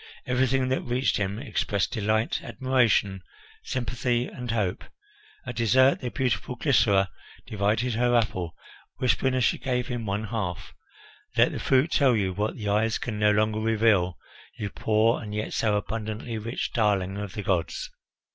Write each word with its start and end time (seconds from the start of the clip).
Everything 0.25 0.69
that 0.69 0.81
reached 0.81 1.17
him 1.17 1.37
expressed 1.37 1.91
delight, 1.93 2.41
admiration, 2.41 3.21
sympathy, 3.61 4.25
and 4.25 4.49
hope. 4.49 4.83
At 5.45 5.55
dessert 5.57 6.01
the 6.01 6.09
beautiful 6.09 6.55
Glycera 6.55 7.11
divided 7.45 7.93
her 7.93 8.15
apple, 8.15 8.55
whispering 8.97 9.35
as 9.35 9.43
she 9.43 9.59
gave 9.59 9.89
him 9.89 10.07
one 10.07 10.23
half, 10.23 10.73
"Let 11.37 11.51
the 11.51 11.59
fruit 11.59 11.91
tell 11.91 12.15
you 12.15 12.33
what 12.33 12.55
the 12.57 12.67
eyes 12.67 12.97
can 12.97 13.19
no 13.19 13.29
longer 13.29 13.59
reveal, 13.59 14.17
you 14.57 14.71
poor 14.71 15.21
and 15.21 15.35
yet 15.35 15.53
so 15.53 15.75
abundantly 15.77 16.39
rich 16.39 16.73
darling 16.73 17.17
of 17.19 17.33
the 17.33 17.43
gods." 17.43 17.91